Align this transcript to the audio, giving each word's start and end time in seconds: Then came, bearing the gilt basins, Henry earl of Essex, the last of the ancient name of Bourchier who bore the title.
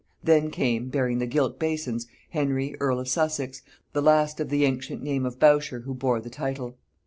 Then 0.23 0.49
came, 0.49 0.89
bearing 0.89 1.19
the 1.19 1.27
gilt 1.27 1.59
basins, 1.59 2.07
Henry 2.31 2.75
earl 2.79 2.99
of 2.99 3.05
Essex, 3.15 3.61
the 3.93 4.01
last 4.01 4.39
of 4.39 4.49
the 4.49 4.65
ancient 4.65 5.03
name 5.03 5.27
of 5.27 5.37
Bourchier 5.37 5.83
who 5.83 5.93
bore 5.93 6.19
the 6.19 6.27
title. 6.31 6.75